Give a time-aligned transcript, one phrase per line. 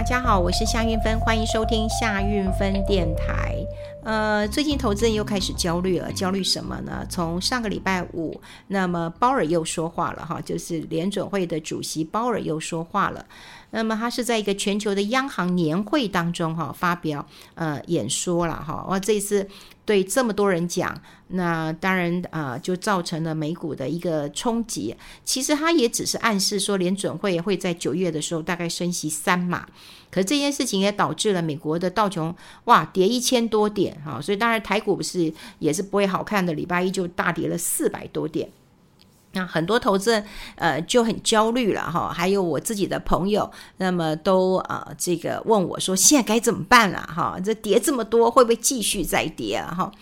[0.00, 3.54] 大家好，我是夏运芬，欢迎收听夏运芬电台。
[4.02, 7.04] 呃，最近投资人又开始焦虑了，焦虑什么呢？
[7.10, 13.26] 从上个礼拜五，那么鲍尔又说话了哈，就是联准会的主席鲍尔又说话了。
[13.70, 19.48] 那么他是在一个全球的央行年会当中哈发表呃演说了哈，哇，这一次。
[19.86, 20.96] 对这么多人讲，
[21.28, 24.94] 那当然啊、呃，就造成了美股的一个冲击。
[25.24, 29.66] 其实他也只是暗示说，联准会会在九月的时候大概升息三码。
[30.08, 32.32] 可是这件事情也导致了美国的道琼
[32.66, 38.48] 哇跌一千多点哈，所以当然台股不是也是不会好看的，礼拜一就大跌了四百多点。
[39.32, 40.24] 那很多投资人
[40.56, 47.38] 呃就很焦虑了哈，还有我自己的朋友，那么都呃这个问我说，现在该怎么办了哈？
[47.44, 49.92] 这跌这么多，会不会继续再跌啊哈？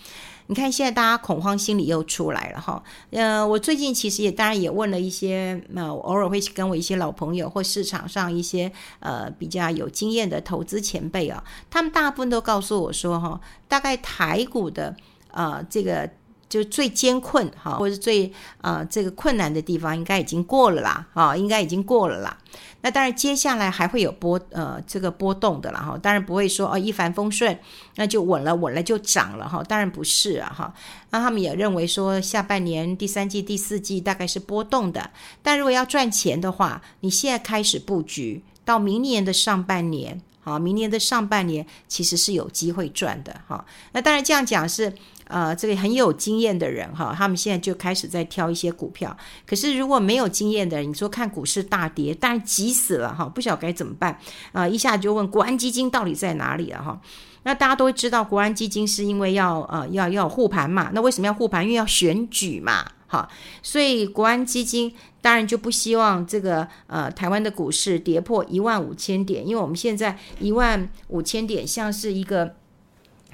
[0.47, 2.81] 你看现在大家恐慌心理又出来了哈。
[3.11, 14.95] 呃，我最近其实也当然也问了一些，那偶尔会跟我一些老朋友或市场上一些呃比较有经验的投资前辈啊，他们大部分都告诉我说哈，大概台股的
[15.29, 16.09] 呃这个。
[16.49, 22.35] 就最艰困哈，或者最呃这个困难的地方，应该已经过了啦，哈，应该已经过了啦。
[22.81, 25.97] 那当然，接下来还会有波呃这个波动的啦，哈。
[26.01, 27.57] 当然不会说哦一帆风顺，
[27.97, 29.61] 那就稳了稳了就涨了哈。
[29.63, 30.73] 当然不是啊哈。
[31.11, 35.11] 那他们也认为说，下半年第三季、第四季大概是波动的。
[35.43, 43.65] 但如果要赚钱的话，你现在开始布局，到明年的上半年，好，明年的上半年其实是有机会赚的哈。
[43.93, 44.93] 那当然这样讲是。
[45.29, 49.15] 呃，这个很有经验的人哈，他们现在就开始在挑一些股票。
[49.45, 54.11] 可是如果没有经验的人，你说看股市大跌，当然急死了哈，不晓得该怎么办
[54.53, 54.69] 啊、呃！
[54.71, 56.99] 一下就问国安基金到底在哪里了哈？
[57.43, 60.89] 那大家都会知道，国安基金是因为要呃要要护盘嘛。
[60.95, 61.63] 那为什么要护盘？
[61.63, 63.29] 因为要选举嘛，哈。
[63.61, 64.91] 所以国安基金
[65.21, 72.55] 当然就不希望这个呃台湾的股市跌破一万五千点，因为我们现在一万五千点像是一个。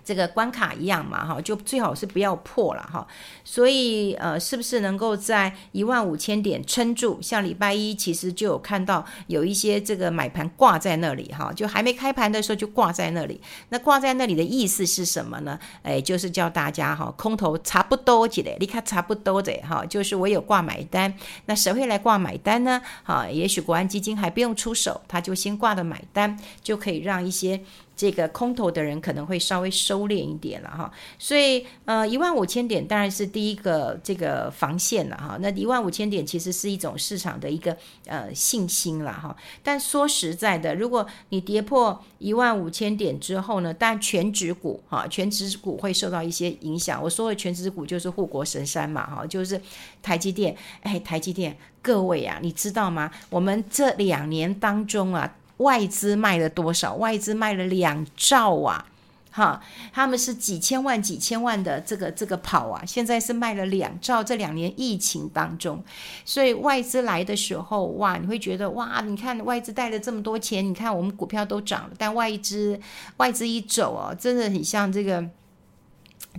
[0.05, 3.05] 这个关卡一样嘛，哈，就最好是不要破了哈。
[3.43, 7.19] 所以呃，是不是能够在一万五千点撑住？
[7.21, 13.41] 像礼拜一其实就有看到有一些这个买盘挂在那里哈，就还没开盘的时候就挂在那里。
[13.69, 15.59] 那挂在那里的意思是什么呢？
[15.81, 21.11] 哎，就是叫大家哈，空头差不多的，你看差不多的哈，就是我有挂买单。
[21.47, 22.79] 那谁会来挂买单呢？
[23.03, 27.59] 哈，也许国安基金还不用出手，他就先挂的买单，就可以让一些。
[27.95, 35.37] 这个空头的人可能会稍微收敛一点了哈，所以呃一万五千点当然是第一个这个防线了哈。
[35.39, 39.35] 那一万五千点其实是一种市场的一个呃信心了哈。
[39.63, 47.01] 但说实在的，如果你跌破一万五千点之后呢，但全指股哈，全指股会受到一些影响。
[47.01, 49.59] 我说的全指股就是护国神山嘛哈，就是
[50.01, 50.55] 台积电。
[50.81, 53.09] 哎，台积电，各位啊，你知道吗？
[53.29, 55.35] 我们这两年当中啊。
[55.57, 56.95] 外资卖了多少？
[56.95, 58.85] 外资卖了两兆啊！
[59.31, 59.61] 哈，
[59.91, 64.23] 他们是几千万、几千万的这个这个跑啊，现在是卖了两兆。
[64.23, 65.83] 这两年疫情当中，
[66.23, 71.91] 所以外资来的时候，哇，你会觉得哇，你看外资带了这么多钱，你看我们股票都涨了。
[71.97, 72.79] 但外资
[73.17, 75.23] 外资一走哦，真的很像这个。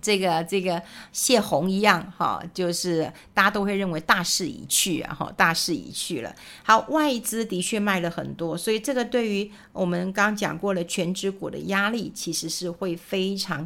[0.00, 6.34] 这个这个泄洪一样哈，就是大家都会认为大势已去啊哈，大势已去了。
[6.62, 13.62] 好，外资的确卖了很多，所以这个对于我们刚刚讲过了全职股的压力，其实是会非常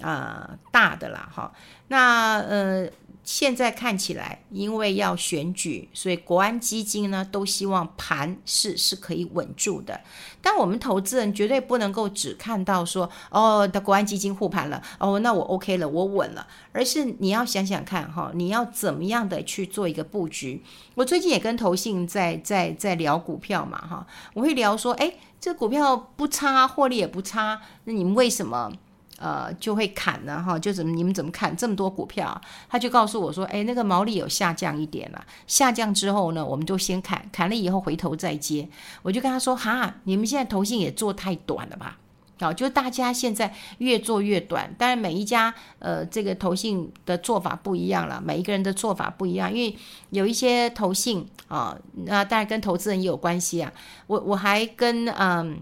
[0.00, 1.52] 啊、呃、大的啦哈。
[1.88, 2.88] 那呃。
[3.30, 10.00] 现在看起来，因为要选举，所以国安基金呢都希望盘势是可以稳住的。
[10.40, 16.46] 但我们投资人绝对不能够只看到说，哦，的国安基金护盘了，哦，那我 OK 了，我稳了。
[16.72, 20.62] 而是你要想想看，哈，你要怎么样的去做一个布局。
[20.94, 28.72] 我最近也跟投信在在在聊股票嘛，哈，我会聊说，哎，这股票不差，获利也不差，那你们为什么？
[29.18, 32.40] 呃，就会砍了哈，就怎么你们怎么看这么多股票？
[32.68, 38.68] 他就告诉我说，哎，那个毛利有下降一点了，下降之后呢，我们就先砍，砍了以后回头再接。
[39.02, 41.98] 我就跟他说，哈，你们现在投信也做太短了吧？
[42.40, 49.76] 好，就大家现在越做越短，当然每一家呃这个投信的做法不一样了，每一个人的做法不一样，因为
[50.10, 53.72] 有一些投信啊，那当然跟投资人也有关系啊。
[54.06, 55.58] 我我还跟嗯。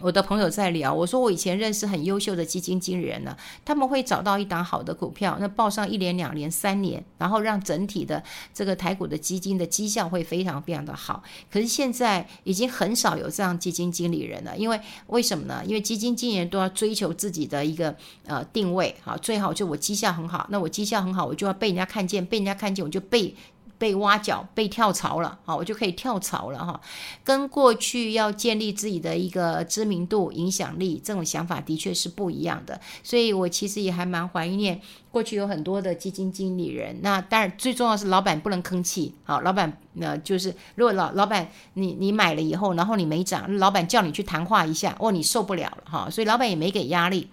[0.00, 8.22] 我的朋友在聊，我说我以前认识很优秀的基金经理人呢，他们会找到一档好的股票，那报上一年、两年、三年，然后让整体的
[8.54, 11.22] 这个台股的基金的绩效会非常非常的好。
[11.50, 15.62] 可是现在已经很少有这样基金经理人了，因为为什么呢？
[15.66, 17.94] 因为基金经理人都要追求自己的一个
[18.26, 23.34] 呃定位，好，最好就我绩效很好，那我绩效很好，我就要被人家看见，被人家看见我就被。
[23.80, 26.78] 被挖角、被跳槽了，好，我就可以跳槽了哈。
[27.24, 32.78] 跟过去要建立自己的一个知名度、影响力，这种想法的确是不一样的。
[33.02, 34.78] 所以我其实也还蛮怀念
[35.10, 37.00] 过去有很多的基金经理人。
[37.00, 47.30] 那当然最重要是老板不能吭气，好，老板那就是如果老老板你你买了以后，然后你没涨，老板叫你去谈话一下，哦，你受不了了哈，所以老板也没给压力。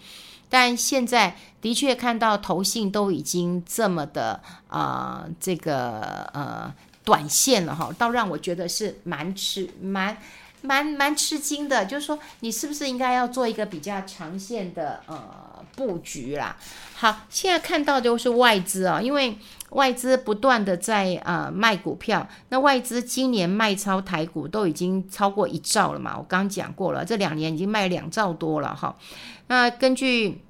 [0.49, 6.73] 但现在的确看到投信都已经这么的啊、这个呃
[7.03, 10.17] 短线了哈，倒让我觉得是蛮吃蛮
[10.61, 11.85] 蛮蛮吃惊的。
[11.85, 15.46] 就是说，你是不是应该要做一个比较长线的呃
[15.77, 16.57] 布局啦？
[16.95, 19.37] 好，现在看到就是外资啊，因为
[19.69, 28.97] 外资不断的在呃卖股票，那外资今年卖超台股都已经超过一兆了嘛，我刚讲过了，这两年已经卖两兆多了哈。
[29.45, 30.41] 那根据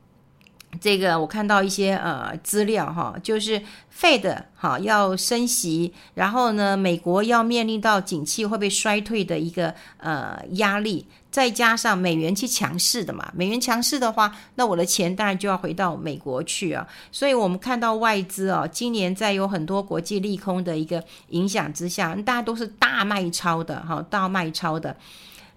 [0.79, 3.59] 这个，我看到一些呃资料哈，就是
[3.99, 16.85] Fed 哈要升息，然后呢，美国要面临到景气会被衰退的一个呃压力，再加上美元去强势的嘛，美元强势的话，那我的钱当然就要回到美国去啊。
[17.11, 24.95] 所以我们看到外资啊，今年在有很多国际利空的一个影响之下，大家都是大卖超的哈，大卖超的。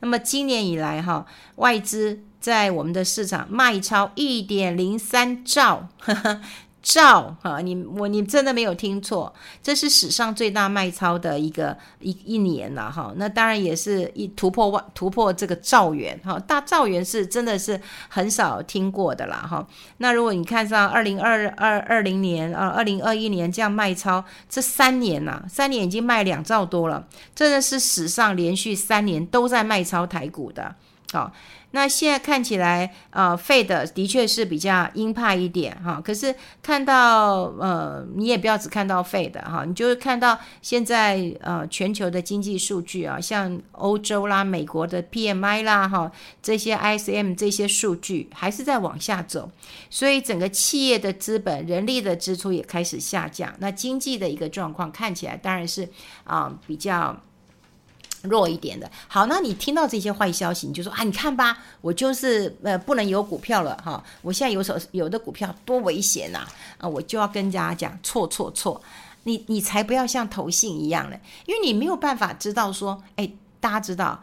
[0.00, 1.26] 那么今年以来哈，
[1.56, 2.24] 外资。
[2.40, 6.40] 在我们的市场卖超一点零三兆，呵 呵
[6.82, 9.32] 兆哈，你我你真的没有听错，
[9.62, 13.12] 这是史上最大卖超的一个一一年了哈。
[13.16, 19.66] 那当然也是一突破万突破这个兆元哈，大兆元是真的是很少听过的啦哈。
[19.98, 30.74] 那如果你看上二零二二二零年啊，二零二一年这样卖超，这三年呐，三年已经卖两兆多了，真的是史上连续三年都在卖超台股的，
[31.12, 31.32] 啊。
[31.72, 36.00] 那现在看起来，呃，Fed 的确是比较鹰派一点哈。
[36.04, 46.10] 可是看到，呃，你也不要只看到 Fed 哈，你就是看到现在呃全球的经济数据啊，像欧洲啦、美国的 PMI 啦哈，
[46.42, 49.50] 这些 ISM 这些数据还是在往下走，
[49.88, 53.54] 所以整个企业的资本、人力的支出也开始下降。
[53.58, 55.88] 那经济的一个状况看起来当然是
[56.24, 57.16] 啊、比较。
[58.22, 66.46] 弱一点的，好，那你听到这些坏消息，你就说啊，你看吧，我就是呃不能有股票了哈，我现在有手有的股票多危险呐
[66.78, 68.80] 啊，我就要跟大家讲错错错，
[69.24, 73.30] 你你才不要像投信一样嘞，因为你没有办法知道说，哎，
[73.60, 74.20] 大家知道。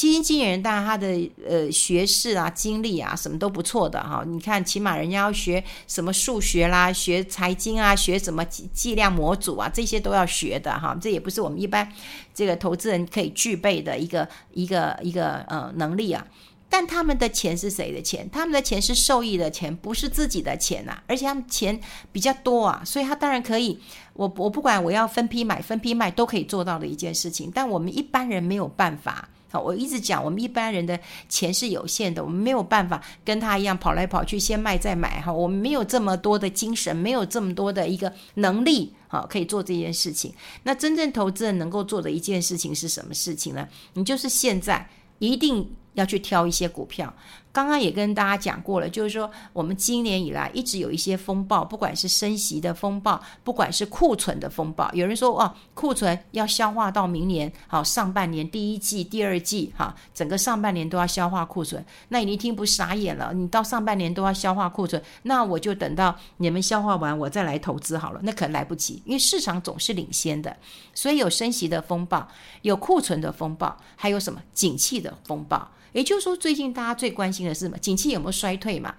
[0.00, 4.24] 基金经理人当然他的呃学识啊、经历啊什么都不错的哈。
[4.26, 10.96] 你看，起码人家要学什么数学啦、学财经啊、学什么计计量模组啊，这些都要学的哈。
[10.98, 11.86] 这也不是我们一般
[12.32, 16.26] 这个投资人可以具备的一个一个一个呃能力啊。
[16.70, 18.26] 但他们的钱是谁的钱？
[18.32, 20.98] 他们的钱是受益的钱，不是自己的钱呐。
[21.06, 21.78] 而且他们钱
[22.10, 23.78] 比较多啊，所以他当然可以。
[24.14, 27.52] 我我不管我要分批买、分批卖，都可以做到的一件事情。
[27.54, 29.28] 但我们一般人没有办法。
[29.50, 30.98] 好，我一直讲，我们一般人的
[31.28, 35.32] 钱是有限的，我们没有办法跟他一样跑来跑去，先卖再买哈。
[35.32, 40.32] 我们没有这么多的精神，没有这么多的一个能力，好，可以做这件事情。
[40.62, 43.68] 那真正投资人能够做的一件事情是什么事情呢？
[43.94, 44.88] 你就是现在
[45.18, 47.12] 一定要去挑一些股票。
[47.52, 54.90] 刚刚也跟大家讲过了，就是说我们今年以来一直有一些风暴，不管是升息的风暴，不管是库存的风暴。
[54.92, 61.84] 有人说哦，库存要消化到明年，好，上半年第一季、第二季，哈，整个上半年都要消化库存。
[62.08, 63.32] 那你一听不傻眼了？
[63.34, 68.20] 你到上半年都要消化库存，那我就等到你们消化完，我再来投资好了。
[68.22, 70.56] 那可能来不及，因为市场总是领先的，
[70.94, 72.28] 所以有升息的风暴，
[72.62, 75.68] 有库存的风暴，还有什么景气的风暴。
[75.92, 77.78] 也就是说，最近大家最关心的是什么？
[77.78, 78.94] 景气有没有衰退嘛？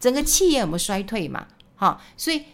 [0.00, 1.46] 整个企业有没有衰退嘛？
[1.76, 2.44] 好，所以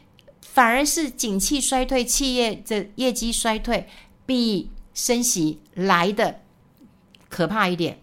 [0.41, 3.89] 反而是景气衰退，企业的业绩衰退
[4.25, 6.41] 比升息来的
[7.29, 8.01] 可怕一点。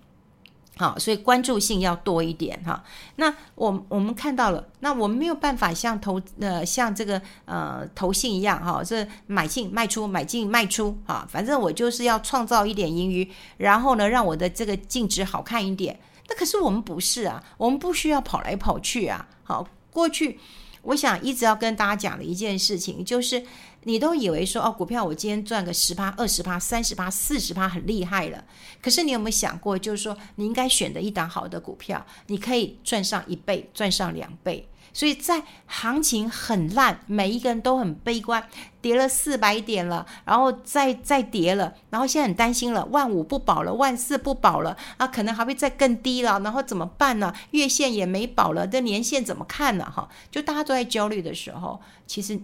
[0.78, 2.84] 好，所以关注性要多一点哈。
[3.18, 11.28] 那我我们看到了，那我们没有办法像投呃像这个呃投信一样哈，是买进卖出买进卖出哈。
[11.30, 16.00] 反正我就是要创造一点盈余，然后呢，让我的这个净值好看一点。
[16.32, 19.28] 那可是我们不是啊，我们不需要跑来跑去啊。
[19.44, 20.40] 好，过去
[20.84, 23.44] 我想一直要跟大家讲的一件事情就是。
[23.84, 28.46] 你都以为说哦，股票我今天赚个十趴、二十趴、三十趴、四十趴很厉害了。
[28.80, 34.70] 可是你有没有想过，就是说你应该选的一档好的股票，你可以赚上一倍、赚上两倍。
[34.94, 38.48] 所以在行情很烂，每一个人都很悲观，
[38.82, 47.34] 跌了四百点了，然后再再跌了，然后现在很担心了，万五不保了，万四不保了啊，可能还会再更低了，然后怎么办呢？
[47.52, 49.86] 月线也没保了，这年线怎么看呢？
[49.90, 52.40] 哈，就大家都在焦虑的时候，其实。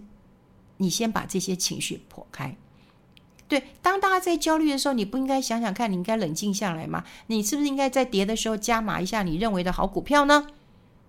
[0.80, 2.56] 你先把这些情绪破开，
[3.48, 7.02] 对，当大家在焦虑的时候，你不应该想想看，你应该冷静下来吗？
[7.26, 10.46] 你是不是应该在跌的时候加码一下你认为的好股票呢？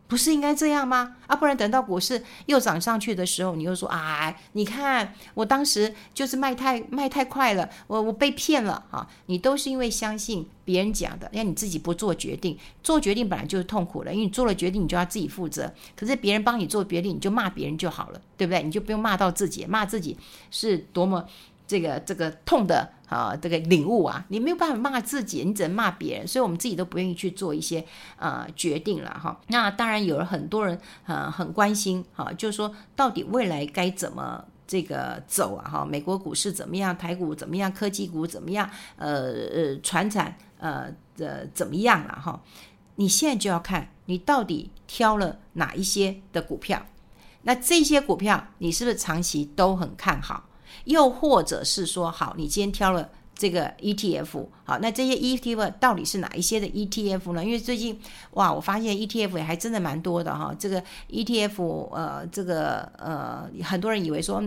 [0.10, 1.16] 不是应该这样吗？
[1.28, 9.08] 啊，不然等到股市又涨上去的时候，你又说啊，你看我当时就是卖太卖太快了，我我被骗了啊！
[9.28, 12.58] 你都是因为相信别人讲的，让你自己不做决定。
[12.84, 15.72] 做决定本来就是痛苦的，因为你做了决定，你就要自己负责。
[15.96, 18.64] 可是别人帮你做决定，你就骂别人就好了，对不对？
[18.64, 20.18] 你就不用骂到自己，骂自己
[20.50, 21.24] 是多么。
[21.70, 27.86] 这个这个痛的啊，这个领悟啊，你没有办法骂自己，你只能骂别人，所以我们自己都不愿意去做一些
[28.18, 29.40] 呃决定了哈。
[29.50, 35.86] 那当然有了很多人呃很关心哈，就是说到底未来该怎么这个走啊哈？
[35.86, 36.98] 美国股市怎么样？
[36.98, 37.72] 台股怎么样？
[37.72, 38.68] 科技股怎么样？
[38.96, 42.42] 呃呃，传产呃的怎么样了哈？
[42.96, 46.84] 你现在就要看你到底挑了哪一些的股票，
[47.44, 50.49] 那这些股票你是不是长期都很看好？
[50.86, 57.44] 又或者是说，好，你今天挑了这个 ETF，好，那这些 ETF 到底是哪一些的 ETF 呢？
[57.44, 57.98] 因为最近
[58.32, 60.54] 哇，我发现 ETF 也还真的蛮多的哈。
[60.60, 64.44] 这个 ETF，呃，这个呃，很多人以为说，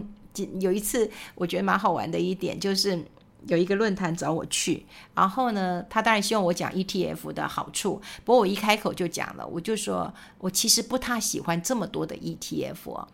[0.60, 3.02] 有一次我觉得蛮好玩的一点就是
[3.46, 13.06] 有一个论坛找我去，然后呢，他当然希望我讲 ETF 的好处，不过我一开口就讲了，我就说我其实不太喜欢这么多的 ETF。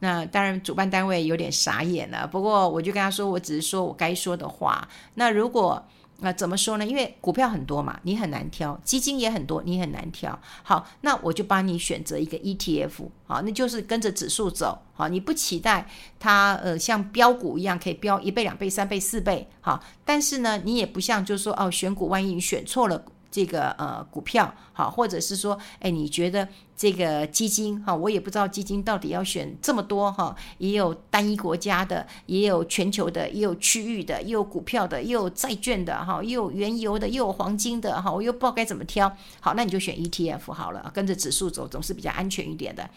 [0.00, 2.26] 那当然，主办单位有点傻眼了。
[2.26, 4.86] 不过，我就跟他说，我只是说我该说的话。
[5.14, 5.82] 那如果
[6.18, 6.86] 那、呃、怎么说呢？
[6.86, 10.38] 因为股票很多嘛，你很难挑；基金也很多，你很难挑。
[10.62, 13.08] 好，那我就帮你选择一个 ETF。
[13.26, 14.78] 好，那就是跟着指数走。
[14.92, 15.86] 好，你不期待
[16.20, 19.48] 它呃像标股一样可以标一倍、两倍、三倍、四倍。
[19.60, 23.04] 好，但是呢，你也不像就是说哦，选股万一你选错了。
[23.34, 39.10] 这个呃股票好，或者是说，哎，你觉得这个基金哈，我也不知道基金到底要选这么多哈，也有单一国家的，也有全球的，也有区域的，也有股票的，也有债券的哈，又有原油的，又有黄金的哈，我又不知道该怎么挑。
[39.40, 42.88] 好，那你就选 ETF 好了，跟着指数走总是比较安全一点的。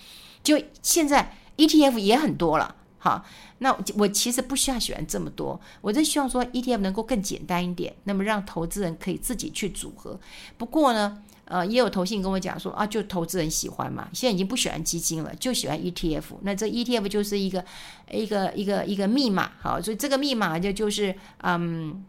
[0.44, 2.76] 就现在 ETF 也很多了。
[3.08, 3.24] 好，
[3.60, 10.20] 那我其实不需要喜欢这么多，我就希望说 ETF 能够更简单一点，那么让投资人可以自己去组合。
[10.58, 16.24] 不过呢，呃，也有投信跟我讲说啊，就投资人喜欢嘛，现在已经不喜欢基金了，就喜欢 ETF。
[16.42, 17.64] 那这 ETF 就是一个
[18.12, 22.04] 一个一个一个密码，好，所以这个密码就就是嗯。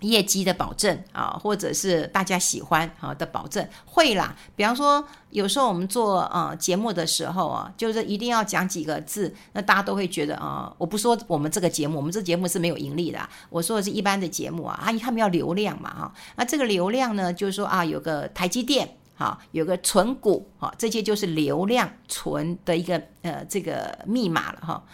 [0.00, 4.34] 业绩的保证啊，或者是大家喜欢啊的保证会啦。
[4.54, 13.18] 比方说，有时候我们做呃节目的时候啊，就是一定要讲几个字，那大家都会觉得啊，我不说我们这个节目，我们这节目是没有盈利的，
[13.50, 24.84] 我说的是一般的节目啊，啊，他们要流量嘛哈，那这个流量呢，就是说啊，有个台积电哈，有个存股哈，这些就是流量存的一个呃这个密码了哈。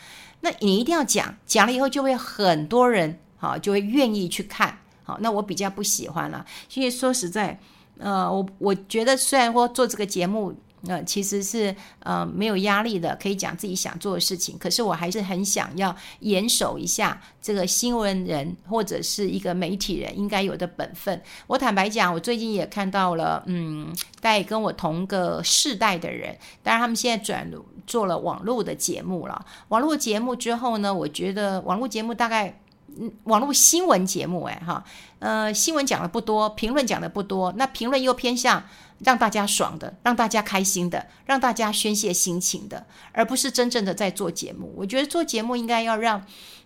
[0.40, 4.78] 那你一定要讲，讲了以后就会很多人哈就会愿意去看。
[5.04, 7.58] 好，那我比较不喜欢了，因为说实在，
[7.98, 10.54] 呃，我我觉得虽然说做这个节目，
[10.88, 21.22] 呃，其实是呃没有压力的，可以讲自己想做的事情，可是我还是很想要严守一下这个新闻人或者是一个媒体人应该有的本分。
[21.46, 27.50] 我坦白讲，我最近也看到了，嗯，带跟我同个世代的人，当然他们现在转
[27.86, 29.44] 做了网络的节目了。
[29.68, 32.58] 网络节目之后呢，我觉得网络节目大概。
[32.96, 34.84] 嗯，网络新闻节目，哎哈，
[35.18, 38.62] 呃，新闻讲的不多，评论讲的不多，那评论又偏向
[39.00, 44.72] 让大家爽的，让大家开心的，让大家宣泄心情的，而不是真正的在做节目。
[44.76, 46.24] 我觉得做节目应该要让，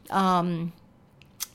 [0.08, 0.70] 嗯，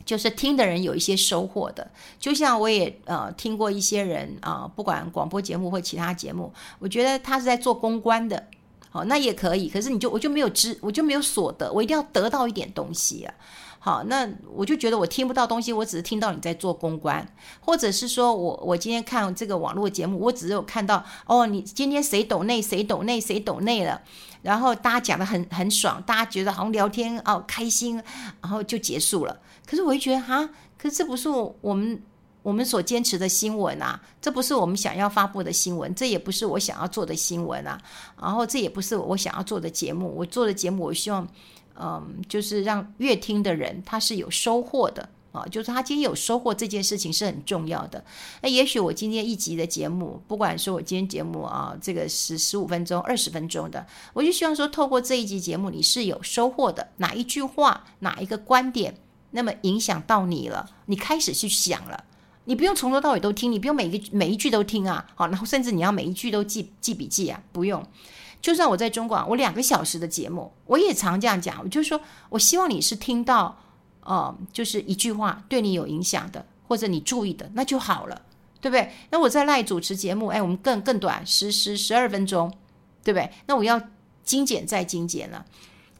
[0.04, 1.92] 就是听的人有一些收获的。
[2.20, 8.48] 就像我也呃听过一些人啊，不管广播节目或其他节目，我觉得他是在做公关的，
[8.90, 9.70] 好，那也可以。
[9.70, 13.34] 可是你就我就没有知，我就没有所得，我一定要得到一点东西啊。
[13.86, 14.26] 好，那
[14.56, 17.28] 我就觉得我听不到东西，我只是听到你在做公关，
[17.60, 24.02] 或者是说我我今天看这个网络节目，我只有看到哦，你今天谁抖内谁抖内谁抖内了，
[24.42, 28.02] 然后大家讲得很很爽，大家觉得好像聊天哦开心，
[28.40, 29.38] 然后就结束了。
[29.68, 32.02] 可是我就觉得哈，可是这不是我们
[32.42, 37.78] 我们所坚持的新闻啊，这不是我们想要发布的新闻，这也不是我想要做的新闻啊，
[38.22, 41.28] 然后这也不是我想要做的节目，我做的节目我希望。
[41.80, 48.04] 嗯，就是让阅听的人他是有收获的啊，就是他今天有收获这件事情是很重要的。
[48.42, 56.88] 那也许我今天一集的节目，不管说我今天节目啊，这个是十五分钟、二十分钟的，我就希望说，透过这一集节目，你是有收获的。
[56.98, 58.96] 哪一句话，哪一个观点，
[59.32, 62.04] 那么影响到你了，你开始去想了。
[62.46, 67.86] 你不用从头到尾都听，你不用每一个每一句都听啊，好，然后甚至你要每一句都记记笔记啊，不用。
[68.42, 71.62] 就算我在中广，我两个小时的节目，我也常这样讲。
[71.64, 73.58] 我就说，我希望你是听到
[74.02, 78.22] 哦、呃，就是一句话对你有影响的，或者你注意的，那就好了，
[78.60, 78.92] 对不对？
[79.12, 82.52] 那我在赖主持节目，哎，我们更更短，十十十二分钟，
[83.02, 83.32] 对不对？
[83.46, 83.82] 那我要
[84.26, 85.46] 精简再精简了。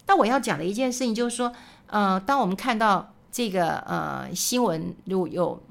[0.08, 1.54] 那我要讲的一件事情就是说，
[1.88, 5.64] 呃，当我们看到这个呃新闻如果有。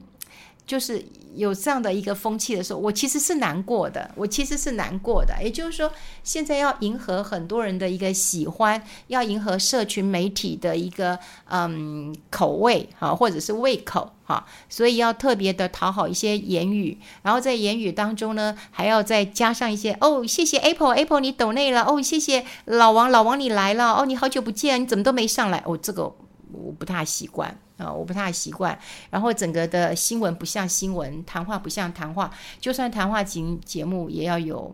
[0.66, 1.04] 就是
[1.34, 5.34] 有这样的一个风气的时候，我其实是难过的，我其实是难过的。
[5.42, 5.92] 也就是说，
[6.22, 26.12] 现在要迎合很多人的一个喜欢，要迎合社群媒体的一个嗯口味哈，或者是胃口哈，所以要特别的讨好一些言语，然后在言语当中呢，还要再加上一些哦，谢谢 Apple Apple 你抖内了哦，谢谢老王老王你来了哦，你好久不见，你怎么都没上来哦，这个
[26.52, 27.56] 我不太习惯。
[27.78, 28.78] 啊、我不太习惯。
[29.10, 32.30] 然后整个的新闻不像新闻，谈话不像谈话。
[32.60, 34.72] 就算谈话节节目，也要有，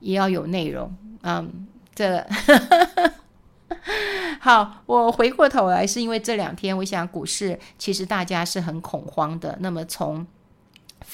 [0.00, 0.90] 也要有内容。
[1.22, 2.26] 嗯，这
[4.40, 4.82] 好。
[4.86, 9.58] 我回过头来，是因为这两天，我想股市其实大家是很恐慌的。
[9.60, 10.26] 那么从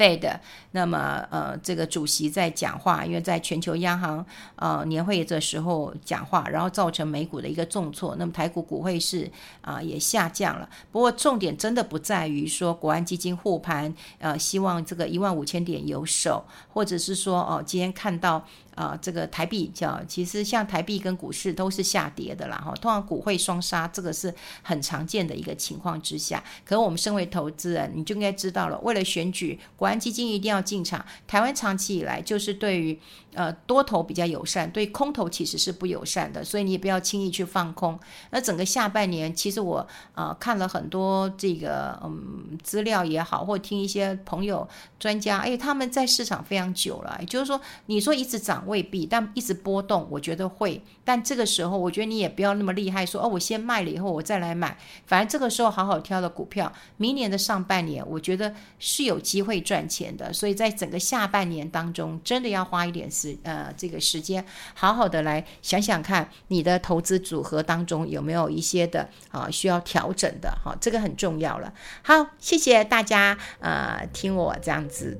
[0.00, 0.40] 对的
[0.70, 4.24] 那么呃，这个主席在讲话，因为在全球央行
[4.56, 9.30] 呃年会的时候讲话，然后造成美股的一个重挫，那么台股股汇是
[9.60, 10.66] 啊、也下降了。
[10.90, 16.42] 不过重点真的不在于说国安基金护盘，呃，希望这个一万五千点有守，
[16.72, 18.42] 或者是说哦、今天看到。
[18.76, 26.42] 啊，这个台币叫，其实像台币跟股市都是下跌的啦，哈，通常股汇双杀，这个是很常见的一个情况之下。
[26.64, 31.04] 可我们身为投资人，你就应该知道了，为了选举，国安基金一定要进场。
[31.26, 32.98] 台湾长期以来就是对于
[33.34, 37.98] 呃多头比较友善，对空头其实是不友善的，所以你也不要轻易去放空。
[38.30, 44.66] 那整个下半年，其实我呃看了很多这个嗯资料也好，或听一些朋友
[44.98, 48.59] 专家，哎，他们在市场非常久了，也就是说，你说一直涨。
[48.66, 50.82] 未必，但一直波动，我觉得会。
[51.04, 54.76] 但这个时候，我觉得你也不要那么厉害，说哦，我先卖了以后我再来买。
[55.06, 60.32] 反正这个时候好好挑的股票，明年的上半年，我觉得是有机会赚钱的。
[60.32, 64.44] 所以在整个下半年当中，真的要花一点时呃这个时间，
[64.74, 71.72] 好好的来想想看，你的投资组合当中有没有一些的啊需要调整的哈，这个很重要了。
[72.02, 75.18] 好，谢谢大家呃听我这样子。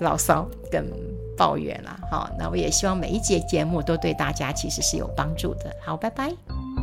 [0.00, 0.86] 牢骚跟
[1.36, 5.74] 抱怨了，好，那我也希望每一节节目都对大家其实是有帮助的。
[5.84, 6.75] 好，拜拜。